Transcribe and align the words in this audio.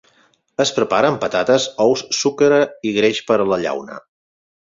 Es 0.63 0.69
prepara 0.77 1.11
amb 1.13 1.19
patates, 1.25 1.67
ous, 1.85 2.03
sucre 2.21 2.59
i 2.89 2.95
greix 2.97 3.23
per 3.31 3.37
la 3.53 3.63
llauna. 3.67 4.01